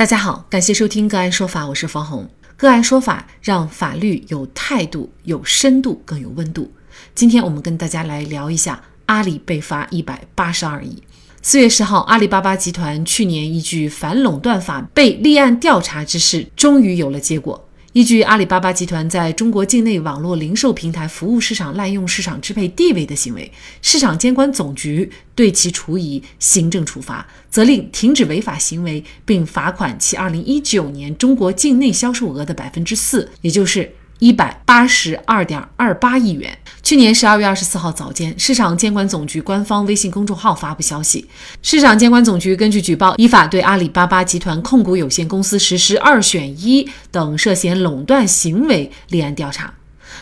[0.00, 2.26] 大家好，感谢收听个案说法，我是方红。
[2.56, 6.72] 个案说法让法律有态度、有深度、更有温度。
[7.14, 11.02] 今天我们跟大家来聊一下阿里被罚一百八十二亿。
[11.42, 17.68] 四月十号，阿里巴巴集团去年依据反垄断法被立案调查之事，终于有了结果。
[17.92, 23.50] 依据阿里巴巴集团在中国境内网络零售平台服务市场滥用市场支配地位的行为，
[23.82, 33.92] 市场监管总局对其处以行政处罚，责令停止违法行为，并罚款其二零一九年中国境内销售额的百分之四，也就是。
[34.20, 36.56] 一百八十二点二八亿元。
[36.82, 41.26] 去年十二月二十四号早间，市场监管总局官方微信公众号发布消息，
[41.62, 49.74] 市场监管总局根据举报，依法对阿里巴巴集团控股有限公司实施二选一等涉嫌垄断行为立案调查。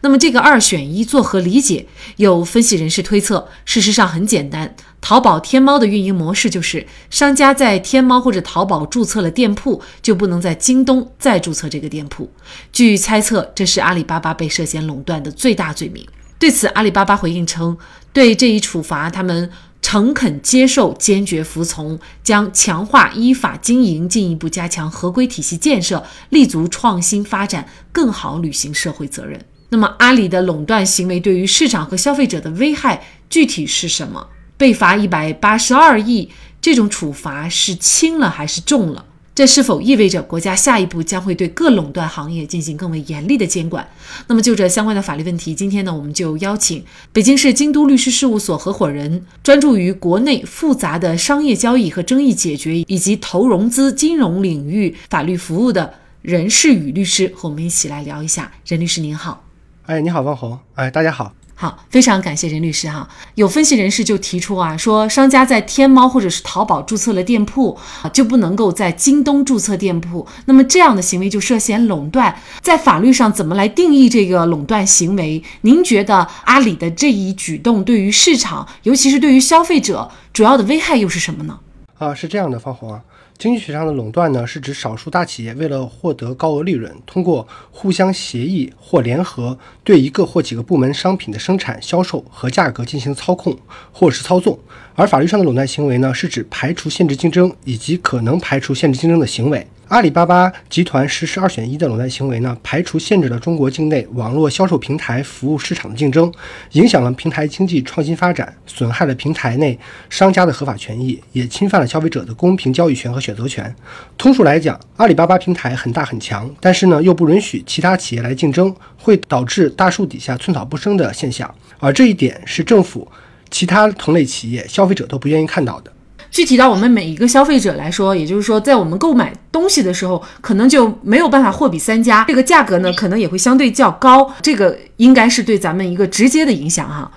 [0.00, 1.86] 那么这个二选一作何理解？
[2.16, 12.30] 有分析人士推测，事实上很简单，淘宝、天猫的运营模式就是，商家在天猫或者淘宝注册了店铺，就不能在京东再注册这个店铺。
[12.72, 16.02] 据猜测，这是阿里巴巴被涉嫌垄断的最大罪名。
[16.38, 17.76] 对此，阿里巴巴回应称，
[18.14, 19.50] 对这一处罚，他们
[19.82, 29.38] 诚恳接受，坚决服从，将强化依法经营，进一步加强合规体系建设，立足创新发展，更好履行社会责任。
[29.68, 34.28] 那么，阿里的垄断行为对于市场和消费者的危害具体是什么？
[34.56, 39.04] 被罚一百八十二亿，这种处罚是轻了还是重了？
[39.34, 43.84] 这是否意味着国家下一步将会对各垄断行业进行更为严厉的监管？
[44.28, 58.52] 那么，就这相关的法律问题，今天呢，我们就邀请北京市京都律师事务所合伙人，专注于国内复杂的商业交易和争议解决以及投融资金融领域法律服务的任世宇律师，和我们一起来聊一下。
[58.64, 59.42] 任律师您好。
[59.86, 60.56] 哎，你好，汪红。
[60.76, 63.08] 哎，大家好，好，非常感谢任律师哈。
[63.36, 72.36] 有分析人士就提出啊，说商家在天猫或者是淘宝注册了店铺啊，就不能够在京东注册店铺，那么这样的行为就涉嫌垄断。
[72.60, 75.42] 在法律上怎么来定义这个垄断行为？
[75.60, 81.60] 您觉得阿里的这一举动对于市场，尤其是对于消费者，主要的危害又是什么呢？
[81.98, 83.00] 啊，是这样的，方红啊。
[83.36, 93.58] 经济学上的垄断呢，是指少数大企业为了获得高额利润，通过互相协议或联合，对一个或几个部门商品的生产、销售和价格进行操控
[93.92, 94.58] 或是操纵。
[94.94, 99.66] 而法律上的垄断行为呢，是指排除、限制竞争以及可能排除、限制竞争的行为。
[99.88, 106.32] 阿里巴巴集团实施二选一的垄断行为呢，排除、限制了中国境内网络销售平台服务市场的竞争，
[106.72, 109.78] 影响了平台经济创新发展，损害了平台内
[110.08, 113.72] 商家的合法权益，也侵犯了消费者的公平交易权和选择权。
[114.16, 121.54] 通俗来讲，阿里巴巴平台很大很强，但是呢，又不允许其他企业来竞争，会导致大树底下寸草不生的现象。
[121.78, 123.06] 而这一点是政府、
[123.50, 125.92] 其他同类企业、消费者都不愿意看到的。
[126.34, 134.34] 具体到我们每一个消费者来说，也就是说，在我们购买东西的时候，可能就没有办法货比三家，这个价格呢，可能也会相对较高。
[134.42, 137.08] 这个应该是对咱们一个直接的影响哈。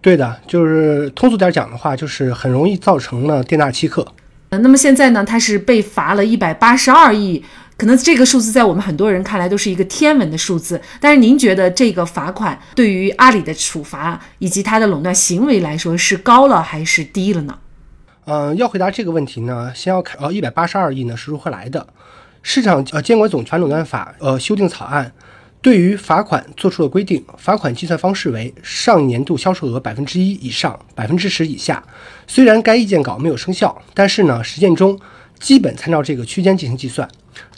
[0.00, 4.06] 对的，就是通俗点讲的话，就是很容易造成了店大欺客。
[4.50, 7.44] 那么现在呢，他是被罚了一百八十二亿，
[7.76, 10.80] 可能这个数字在我们很多人看来都是一个天文的数字。
[11.00, 17.58] 但是您觉得这个罚款对于阿里的处罚以及它的垄断行为来说是高了还是低了呢？
[18.26, 21.86] 嗯，要回答这个问题呢，先要看呃一百八十二亿呢是如何来的。
[22.42, 25.12] 市场呃监管总反垄断法呃修订草案
[25.60, 31.82] 对于罚款作出了规定，罚款计算方式为上年度销售额百分之一以上，百分之十以下。
[32.26, 34.98] 虽然该意见稿没有生效，但是呢，实践中
[35.38, 37.06] 基本参照这个区间进行计算。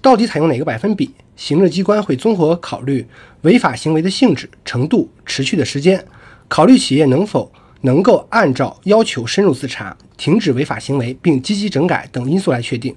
[0.00, 1.14] 到底采用哪个百分比？
[1.36, 3.06] 行政机关会综合考虑
[3.42, 6.04] 违法行为的性质、程度、持续的时间，
[6.48, 7.52] 考虑企业能否。
[7.82, 12.94] 能够按照要求深入自查、停止违法行为并积极整改等因素来确定。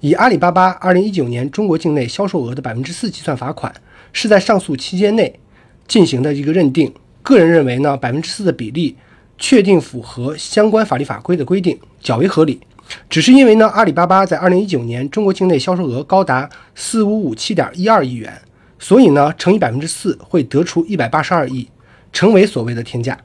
[0.00, 3.72] 以阿里巴巴二零一九年中国境内销售额的百分之四计算罚款，
[4.12, 5.38] 是在上诉期间内
[5.86, 6.92] 进行的一个认定。
[7.22, 8.96] 个人认为呢，百分之四的比例
[9.38, 12.60] 确定符合相关法律法规的规定，较为合理。
[13.08, 18.40] 只是因为呢，阿里巴巴在二零一九年中国境内销售额高达四五五七点一二亿元，
[18.78, 21.68] 所以呢，乘以百分之四会得出一百八十二亿，
[22.12, 23.16] 成为所谓的天价。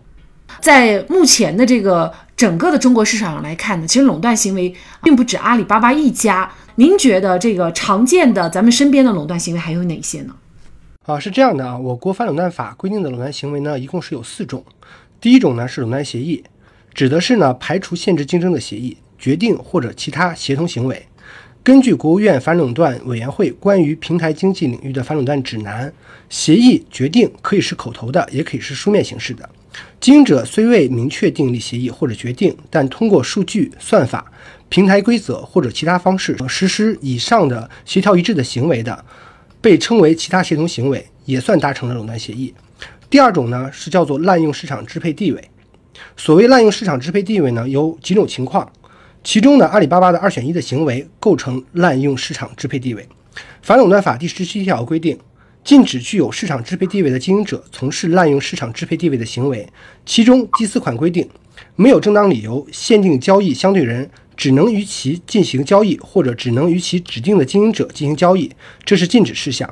[0.61, 4.73] 在目前的这个整个的中国市场上来看呢，其实垄断行为
[5.03, 6.51] 并不止阿里巴巴一家。
[6.75, 10.35] 您觉得这个常见的咱们身边的垄断行为还有哪些呢？
[11.05, 14.65] 啊，是这样的啊，我国反垄断法规定的垄断行为呢，一共是有四种。
[15.21, 16.43] 第一种呢是垄断协议，
[16.93, 21.05] 指的是呢排除限制竞争的协议、决定或者其他协同行为。
[21.63, 25.91] 根据国务院反垄断委员会关于平台经济领域的反垄断指南，
[26.29, 29.47] 协议决定可以是口头的，也可以是书面形式的。
[29.99, 34.31] 经营者虽未明确订立协议或者决定，但通过数据、算法、
[34.69, 39.03] 平台规则或者其他方式实施以上的协调一致的行为的，
[39.59, 42.53] 被称为其他协同行为，也算达成了垄断协议。
[43.09, 45.49] 第二种呢是叫做滥用市场支配地位。
[46.15, 48.71] 所谓滥用市场支配地位呢，有几种情况，
[49.23, 53.07] 其中呢，阿里巴巴的二选一的行为构成滥用市场支配地位。
[53.61, 55.17] 反垄断法第十七条规定。
[55.65, 59.67] 禁止具有市场支配地位的经营者从事滥用市场支配地位的行为。
[60.05, 61.27] 其中第四款规定，
[61.75, 64.07] 没有正当理由限定交易相对人
[64.37, 68.51] 只能与其进行交易，或者只能与其指定的经营者进行交易，
[68.83, 69.67] 这是禁止事项。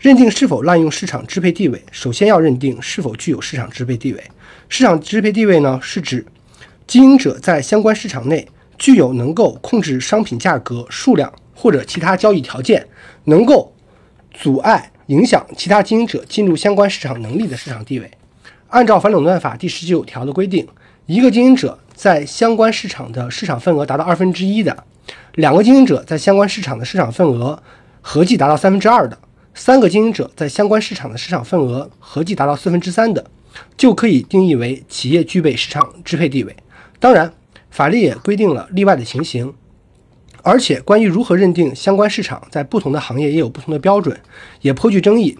[0.00, 4.20] 认定是否滥用市场支配地位，首先要认定是否具有市场支配地位。
[4.68, 6.26] 市场支配地位呢，是指
[6.84, 8.44] 经营者在相关市场内
[8.76, 12.84] 具有能够控制商品价格、数量或者其他交易条件，
[13.24, 13.72] 能够
[14.40, 14.90] 阻碍。
[15.08, 18.10] 影响其他经营者进入相关市场能力的市场地位。
[18.68, 20.68] 按照反垄断法第十九条的规定，
[21.06, 24.84] 一个经营者在相关市场的市场份额达到二分之一的，
[25.36, 27.62] 两个经营者在相关市场的市场份额
[28.02, 29.16] 合计达到三分之二的，
[29.54, 33.24] 三个经营者在相关市场的市场份额合计达到四分之三的，
[33.78, 36.54] 就可以定义为企业具备市场支配地位。
[36.98, 37.32] 当然，
[37.70, 39.54] 法律也规定了例外的情形。
[40.42, 44.18] 而且，关于如何认定相关市场，在不同的行业也有不同的标准，
[44.60, 45.36] 也颇具争议。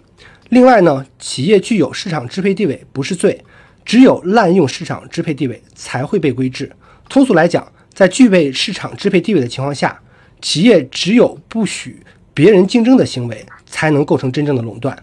[0.51, 3.43] 另外呢，企业具有市场支配地位不是罪，
[3.85, 6.71] 只有滥用市场支配地位才会被规制。
[7.09, 10.01] 通俗来讲，在具备市场支配地位的情况下，
[10.43, 12.03] 企业只有不许
[12.35, 14.97] 别人竞争的行为，才能构成真正的垄断。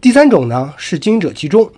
[0.00, 1.70] 第三种呢，是经营者集中，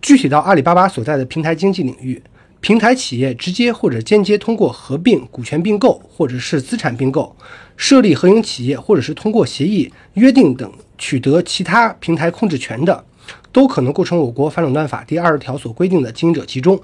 [0.00, 2.22] 具体到阿里巴巴所在的平台经济领域。
[2.64, 7.36] 平台企业直接或者间接通过合并、股权并购或者是资产并购，
[7.76, 13.04] 设立合营企业，或者是通过协议、约定等取得其他平台控制权的，
[13.52, 16.80] 都可能构成我国反垄断法第二十条所规定的经营者集中。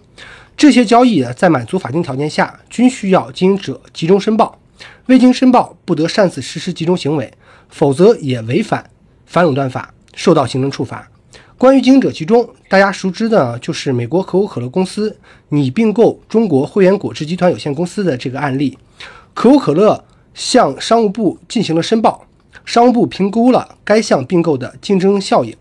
[0.55, 4.59] 这些交易在满足法定条件下，均需要经营者集中申报，
[5.07, 7.33] 未经申报不得擅自实施集中行为，
[7.71, 8.91] 否则也违反
[9.25, 11.09] 反垄断法，受到行政处罚。
[11.61, 15.15] 关于经营者集中，大家熟知的就是美国可口可乐公司
[15.51, 18.79] 拟并购中国汇源果汁集团有限公司的这个案例。
[19.35, 20.03] 可口可乐
[20.33, 22.25] 向商务部进行了申报，
[22.65, 25.55] 商务部评估了该项并购的竞争效应，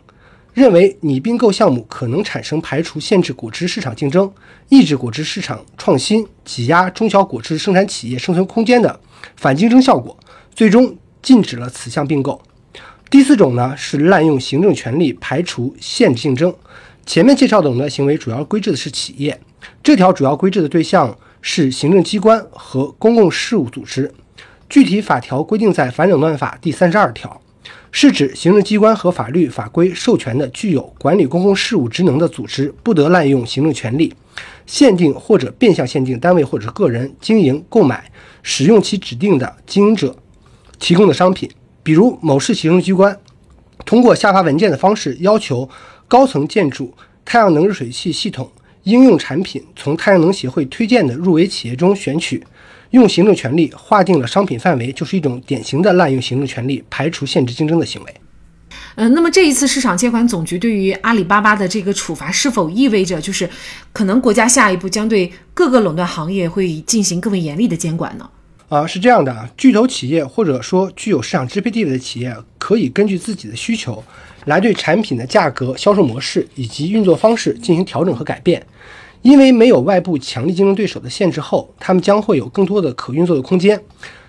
[0.53, 4.31] 认为拟并购项目可能产生排除、限制果汁市场竞争、
[4.69, 8.97] 抑制果汁市场创新、挤压中小果汁生产企业生存空间的
[9.35, 10.17] 反竞争效果，
[10.55, 12.41] 最终禁止了此项并购。
[13.09, 16.53] 第四种呢是滥用行政权力排除限制竞争。
[17.07, 19.39] 前面介绍的垄断行为主要规制的是企业，
[19.81, 24.13] 这条主要规制的对象是行政机关和公共事务组织。
[24.69, 27.41] 具体法条规定在反垄断法第三十二条，
[27.91, 34.13] 是指行政机关和法律法规授权的具有管理公共事务职能的组织，不得滥用行政权力，
[34.67, 38.11] 限定或者变相限定单位或者个人经营、购买、
[38.43, 40.15] 使用其指定的经营者
[40.77, 41.49] 提供的商品。
[41.89, 43.19] 比如某市行政机关
[43.83, 45.67] 通过下发文件的方式，要求
[46.07, 46.93] 高层建筑
[47.25, 48.47] 太阳能热水器系统
[48.83, 52.45] 应用产品从太阳能协会推荐的入围企业中选取，
[52.91, 58.13] 用行政权力划定了商品范围，就是一种典型的滥用行政权力排除限制竞争的行为。
[58.93, 63.49] 嗯，那么这一次市场监管总局对于阿里巴巴的这个处罚，是否意味着就是
[63.91, 68.29] 可能国家下一步将对各个垄断行业会进行更为严厉的监管呢？
[68.69, 74.03] 啊，是这样的啊，巨头企业或者说具有市场支配地位的企业，可以根据自己的需求，
[74.45, 78.63] 来对产品的价格、销售模式以及运作方式进行调整和改变。
[79.23, 83.81] 因为没有外部强力竞争对手的限制后，他们将会有更多的可运作的空间。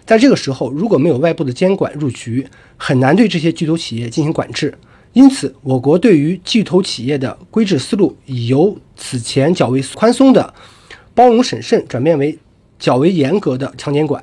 [0.07, 2.47] 在这个时候，如果没有外部的监管入局，
[2.79, 4.75] 很难对这些巨头企业进行管制。
[5.13, 10.55] 因此，我国对于巨头企业的规制思路，已由此前较为宽松的
[11.15, 12.39] 包容审慎，转变为。
[12.81, 14.21] 较为严格的强监管，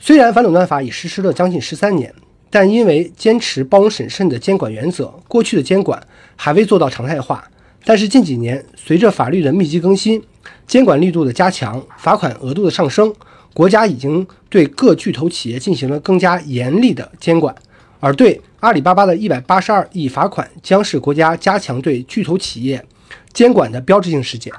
[0.00, 2.12] 虽然反垄断法已实施了将近十三年，
[2.50, 6.04] 但因为坚持包容审慎的监管原则，过去的监管
[6.34, 7.48] 还未做到常态化。
[7.84, 10.20] 但是近几年，随着法律的密集更新，
[10.66, 13.14] 监管力度的加强，罚款额度的上升，
[13.54, 17.54] 国家已经对各巨头企业进行了更加严厉的监管。
[18.00, 22.84] 而对阿里巴巴的一百八十二亿罚款，将是国家加强对巨头企业
[23.32, 24.52] 监管的标志性事件。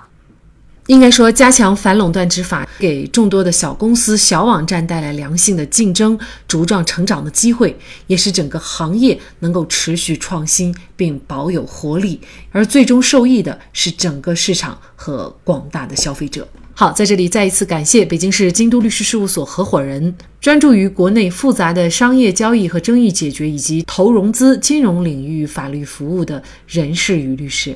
[0.88, 6.18] 应该说，加强反垄断执法，给众多的小公司、小网站带来良性的竞争、
[6.48, 7.78] 茁壮成长的机会，
[8.08, 12.22] 也是整个行业能够持续创新并保有活力。
[12.52, 16.48] 而最终受益的是整个市场和广大的消费者。
[16.74, 27.76] 好，在这里再一次感谢北京市京都律师事务所合伙人，专注于国内复杂的商业交易和争议解决以及投融资金融领域法律服务的人士与律师。